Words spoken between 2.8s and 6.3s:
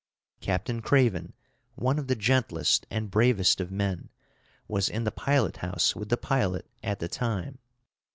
and bravest of men, was in the pilot house with the